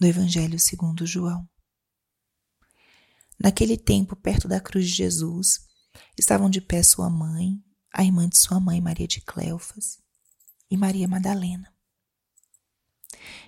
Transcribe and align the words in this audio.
do 0.00 0.06
Evangelho 0.06 0.58
segundo 0.58 1.06
João. 1.06 1.46
Naquele 3.38 3.76
tempo, 3.76 4.16
perto 4.16 4.48
da 4.48 4.58
cruz 4.58 4.88
de 4.88 4.94
Jesus, 4.94 5.66
estavam 6.18 6.48
de 6.48 6.58
pé 6.58 6.82
sua 6.82 7.10
mãe, 7.10 7.62
a 7.92 8.02
irmã 8.02 8.26
de 8.26 8.38
sua 8.38 8.58
mãe, 8.58 8.80
Maria 8.80 9.06
de 9.06 9.20
Cleofas, 9.20 9.98
e 10.70 10.76
Maria 10.76 11.06
Madalena. 11.06 11.70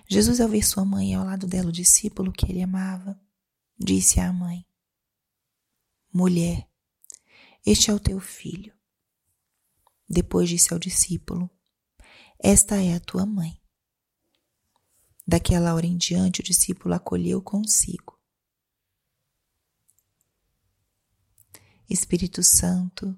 Jesus, 0.07 0.39
ao 0.39 0.47
ver 0.47 0.63
sua 0.63 0.85
mãe 0.85 1.15
ao 1.15 1.25
lado 1.25 1.47
dela, 1.47 1.69
o 1.69 1.71
discípulo 1.71 2.31
que 2.31 2.45
ele 2.51 2.61
amava, 2.61 3.19
disse 3.75 4.19
à 4.19 4.31
mãe: 4.31 4.63
Mulher, 6.13 6.69
este 7.65 7.89
é 7.89 7.93
o 7.93 7.99
teu 7.99 8.19
filho. 8.19 8.75
Depois 10.07 10.49
disse 10.49 10.71
ao 10.71 10.79
discípulo: 10.79 11.49
Esta 12.37 12.79
é 12.79 12.93
a 12.93 12.99
tua 12.99 13.25
mãe. 13.25 13.62
Daquela 15.25 15.73
hora 15.73 15.85
em 15.85 15.95
diante, 15.95 16.41
o 16.41 16.43
discípulo 16.43 16.93
acolheu 16.93 17.41
consigo. 17.41 18.19
Espírito 21.89 22.43
Santo, 22.43 23.17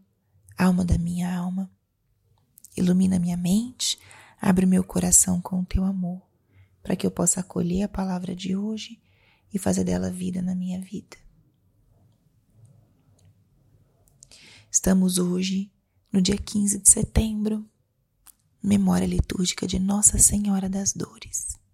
alma 0.58 0.86
da 0.86 0.98
minha 0.98 1.36
alma, 1.36 1.72
ilumina 2.78 3.18
minha 3.18 3.38
mente, 3.38 3.98
abre 4.40 4.66
meu 4.66 4.84
coração 4.84 5.42
com 5.42 5.62
o 5.62 5.66
teu 5.66 5.84
amor, 5.84 6.22
para 6.84 6.96
que 6.96 7.08
eu 7.08 7.12
possa 7.12 7.40
acolher 7.40 7.84
a 7.84 7.90
palavra 7.90 8.36
de 8.36 8.56
hoje 8.56 9.02
e 9.52 9.58
fazer 9.58 9.84
dela 9.84 10.12
vida 10.12 10.42
na 10.42 10.54
minha 10.54 10.80
vida. 10.80 11.18
Estamos 14.70 15.18
hoje 15.18 15.72
no 16.12 16.22
dia 16.22 16.38
15 16.38 16.80
de 16.80 16.90
setembro, 16.90 17.68
memória 18.62 19.08
litúrgica 19.08 19.66
de 19.66 19.80
Nossa 19.80 20.20
Senhora 20.20 20.70
das 20.70 20.94
Dores. 20.94 21.65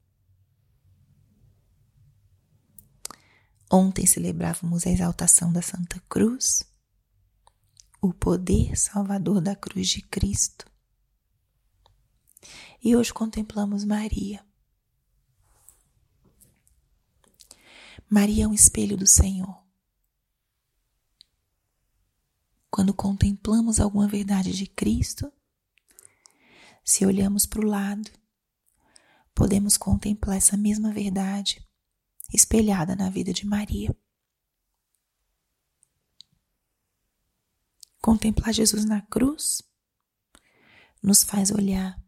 Ontem 3.74 4.06
celebrávamos 4.06 4.86
a 4.86 4.90
exaltação 4.90 5.54
da 5.54 5.62
Santa 5.62 5.98
Cruz, 6.10 6.62
o 8.02 8.14
poder 8.14 8.76
salvador 8.76 9.40
da 9.40 9.56
cruz 9.56 9.88
de 9.88 10.02
Cristo. 10.02 10.70
E 12.84 12.98
hoje 12.98 13.14
contemplamos 13.14 13.86
Maria. 13.86 14.46
Maria 18.10 18.44
é 18.44 18.48
um 18.50 18.54
espelho 18.54 18.98
do 18.98 19.08
Senhor. 19.08 19.66
Quando 22.70 22.94
contemplamos 22.94 23.80
alguma 23.80 24.06
verdade 24.06 24.52
de 24.52 24.68
Cristo, 24.68 25.32
se 26.84 27.06
olhamos 27.06 27.46
para 27.46 27.62
o 27.62 27.70
lado, 27.70 28.12
podemos 29.34 29.78
contemplar 29.78 30.36
essa 30.36 30.58
mesma 30.58 30.92
verdade 30.92 31.66
espelhada 32.34 32.96
na 32.96 33.10
vida 33.10 33.34
de 33.34 33.46
Maria. 33.46 33.96
Contemplar 38.02 38.54
Jesus 38.54 38.86
na 38.86 39.02
cruz 39.02 39.62
nos 41.02 41.24
faz 41.24 41.52
olhar 41.52 42.02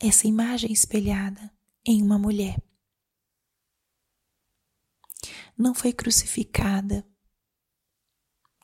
essa 0.00 0.26
imagem 0.26 0.72
espelhada 0.72 1.50
em 1.84 2.02
uma 2.02 2.18
mulher. 2.18 2.62
Não 5.56 5.74
foi 5.74 5.92
crucificada 5.92 7.06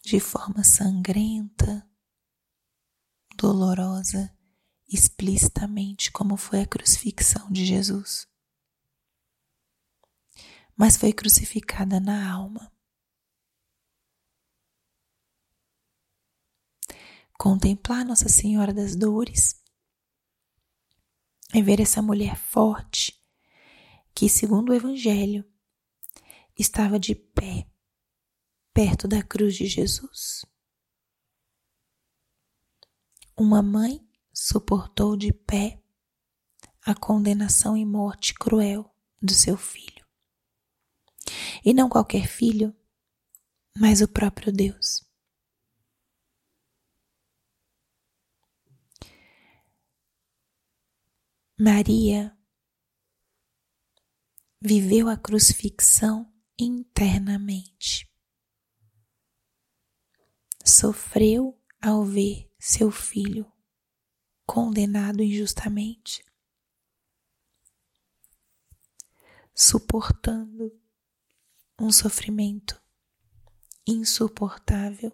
de 0.03 0.21
forma 0.21 0.63
sangrenta, 0.63 1.89
dolorosa, 3.37 4.33
explicitamente, 4.87 6.13
como 6.13 6.37
foi 6.37 6.61
a 6.61 6.67
crucifixão 6.67 7.51
de 7.51 7.65
Jesus 7.65 8.29
mas 10.77 10.97
foi 10.97 11.13
crucificada 11.13 12.01
na 12.01 12.33
alma. 12.33 12.73
Contemplar 17.39 18.05
Nossa 18.05 18.29
Senhora 18.29 18.73
das 18.73 18.97
Dores 18.97 19.63
é 21.53 21.61
ver 21.61 21.81
essa 21.81 22.01
mulher 22.01 22.37
forte 22.37 23.23
que, 24.15 24.29
segundo 24.29 24.71
o 24.71 24.75
Evangelho, 24.75 25.45
estava 26.57 26.99
de 26.99 27.15
pé 27.15 27.69
perto 28.73 29.07
da 29.07 29.23
cruz 29.23 29.55
de 29.55 29.67
Jesus. 29.67 30.45
Uma 33.37 33.63
mãe 33.63 34.01
suportou 34.33 35.17
de 35.17 35.33
pé 35.33 35.83
a 36.85 36.95
condenação 36.95 37.77
e 37.77 37.85
morte 37.85 38.35
cruel 38.35 38.93
do 39.21 39.33
seu 39.33 39.57
filho. 39.57 39.94
E 41.63 41.75
não 41.75 41.89
qualquer 41.89 42.27
filho, 42.27 42.75
mas 43.77 44.01
o 44.01 44.09
próprio 44.09 44.51
Deus. 44.51 45.05
Maria 51.59 52.37
viveu 54.61 55.09
a 55.09 55.17
crucifixão 55.17 56.33
internamente. 56.59 58.11
Sofreu 60.65 61.61
ao 61.81 62.03
ver 62.05 62.51
seu 62.59 62.91
filho 62.91 63.51
condenado 64.47 65.23
injustamente, 65.23 66.25
suportando 69.55 70.73
um 71.79 71.91
sofrimento 71.91 72.81
insuportável 73.87 75.13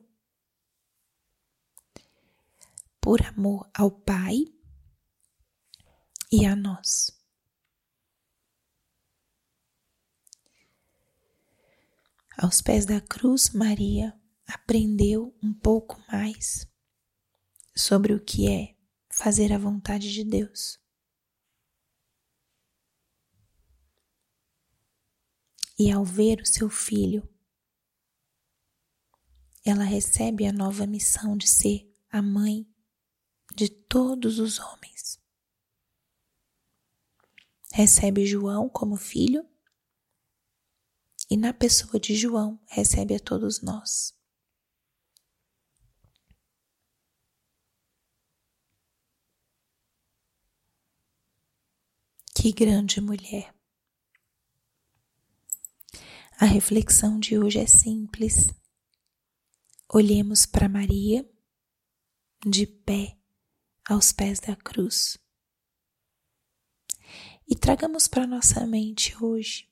por 3.01 3.23
amor 3.23 3.69
ao 3.75 3.91
Pai 3.91 4.45
e 6.31 6.45
a 6.45 6.55
nós. 6.55 7.19
Aos 12.37 12.61
pés 12.61 12.87
da 12.87 13.01
cruz, 13.01 13.51
Maria 13.51 14.19
aprendeu 14.47 15.37
um 15.43 15.53
pouco 15.53 16.03
mais 16.11 16.67
sobre 17.77 18.15
o 18.15 18.25
que 18.25 18.49
é 18.49 18.77
fazer 19.11 19.53
a 19.53 19.59
vontade 19.59 20.13
de 20.13 20.25
Deus. 20.25 20.79
E 25.81 25.91
ao 25.91 26.05
ver 26.05 26.43
o 26.43 26.47
seu 26.47 26.69
filho, 26.69 27.27
ela 29.65 29.83
recebe 29.83 30.47
a 30.47 30.53
nova 30.53 30.87
missão 30.87 31.39
de 31.39 31.49
ser 31.49 31.91
a 32.11 32.21
mãe 32.21 32.71
de 33.57 33.71
todos 33.71 34.39
os 34.39 34.59
homens. 34.59 35.19
Recebe 37.73 38.27
João 38.27 38.69
como 38.69 38.95
filho 38.95 39.43
e, 41.31 41.37
na 41.39 41.55
pessoa 41.55 41.99
de 41.99 42.15
João, 42.15 42.61
recebe 42.67 43.15
a 43.15 43.19
todos 43.19 43.63
nós. 43.63 44.15
Que 52.35 52.53
grande 52.53 53.01
mulher! 53.01 53.60
A 56.41 56.47
reflexão 56.47 57.21
de 57.21 57.39
hoje 57.39 57.59
é 57.59 57.67
simples. 57.67 58.49
Olhemos 59.87 60.47
para 60.47 60.71
Maria 60.71 61.31
de 62.47 62.67
pé 62.67 63.19
aos 63.87 64.11
pés 64.11 64.41
da 64.41 64.57
cruz 64.57 65.19
e 67.47 67.55
tragamos 67.55 68.09
para 68.09 68.27
nossa 68.27 68.67
mente 68.67 69.15
hoje 69.23 69.71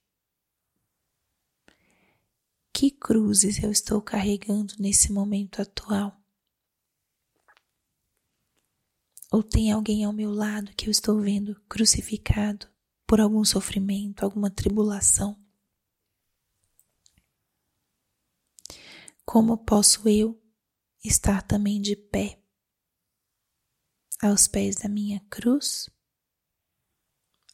que 2.71 2.91
cruzes 2.91 3.63
eu 3.63 3.71
estou 3.71 4.03
carregando 4.03 4.75
nesse 4.79 5.11
momento 5.11 5.63
atual? 5.63 6.21
Ou 9.33 9.43
tem 9.43 9.73
alguém 9.73 10.05
ao 10.05 10.13
meu 10.13 10.31
lado 10.31 10.75
que 10.77 10.87
eu 10.87 10.91
estou 10.91 11.19
vendo 11.19 11.59
crucificado 11.67 12.69
por 13.07 13.23
algum 13.23 13.43
sofrimento, 13.43 14.23
alguma 14.23 14.51
tribulação? 14.51 15.48
Como 19.29 19.59
posso 19.59 20.09
eu 20.09 20.43
estar 21.05 21.43
também 21.43 21.83
de 21.83 21.95
pé 21.95 22.43
aos 24.23 24.49
pés 24.49 24.77
da 24.77 24.89
minha 24.89 25.21
cruz, 25.29 25.91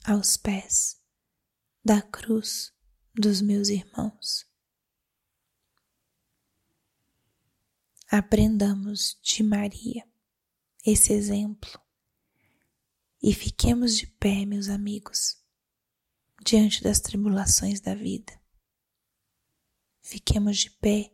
aos 0.04 0.36
pés 0.36 1.02
da 1.84 2.00
cruz 2.00 2.72
dos 3.12 3.42
meus 3.42 3.70
irmãos? 3.70 4.48
Aprendamos 8.08 9.18
de 9.20 9.42
Maria 9.42 10.08
esse 10.86 11.12
exemplo 11.12 11.82
e 13.20 13.34
fiquemos 13.34 13.96
de 13.96 14.06
pé, 14.06 14.46
meus 14.46 14.68
amigos, 14.68 15.44
diante 16.46 16.84
das 16.84 17.00
tribulações 17.00 17.80
da 17.80 17.96
vida. 17.96 18.40
Fiquemos 20.02 20.58
de 20.58 20.70
pé 20.70 21.13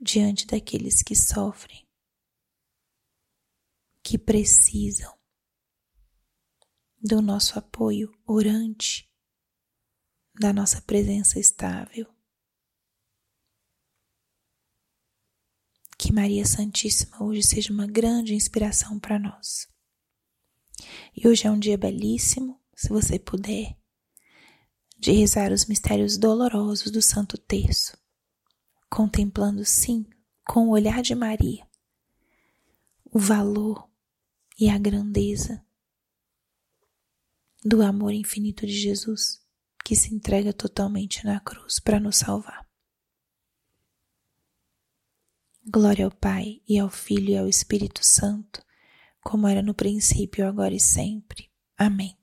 diante 0.00 0.46
daqueles 0.46 1.02
que 1.02 1.16
sofrem, 1.16 1.86
que 4.02 4.18
precisam 4.18 5.16
do 7.00 7.22
nosso 7.22 7.58
apoio 7.58 8.12
orante, 8.26 9.10
da 10.38 10.52
nossa 10.52 10.82
presença 10.82 11.38
estável. 11.38 12.06
Que 15.98 16.12
Maria 16.12 16.44
Santíssima 16.44 17.22
hoje 17.22 17.42
seja 17.42 17.72
uma 17.72 17.86
grande 17.86 18.34
inspiração 18.34 18.98
para 19.00 19.18
nós. 19.18 19.66
E 21.16 21.26
hoje 21.26 21.46
é 21.46 21.50
um 21.50 21.58
dia 21.58 21.78
belíssimo, 21.78 22.60
se 22.74 22.90
você 22.90 23.18
puder, 23.18 23.78
de 24.98 25.12
rezar 25.12 25.52
os 25.52 25.64
mistérios 25.64 26.18
dolorosos 26.18 26.90
do 26.90 27.00
Santo 27.00 27.38
Terço, 27.38 27.96
contemplando, 28.96 29.62
sim, 29.62 30.06
com 30.42 30.68
o 30.68 30.70
olhar 30.70 31.02
de 31.02 31.14
Maria, 31.14 31.68
o 33.04 33.18
valor 33.18 33.86
e 34.58 34.70
a 34.70 34.78
grandeza 34.78 35.62
do 37.62 37.82
amor 37.82 38.14
infinito 38.14 38.66
de 38.66 38.72
Jesus 38.72 39.44
que 39.84 39.94
se 39.94 40.14
entrega 40.14 40.50
totalmente 40.50 41.26
na 41.26 41.38
cruz 41.40 41.78
para 41.78 42.00
nos 42.00 42.16
salvar. 42.16 42.66
Glória 45.62 46.06
ao 46.06 46.10
Pai 46.10 46.62
e 46.66 46.78
ao 46.78 46.88
Filho 46.88 47.28
e 47.28 47.36
ao 47.36 47.46
Espírito 47.46 48.02
Santo, 48.02 48.64
como 49.20 49.46
era 49.46 49.60
no 49.60 49.74
princípio, 49.74 50.48
agora 50.48 50.74
e 50.74 50.80
sempre. 50.80 51.50
Amém. 51.76 52.16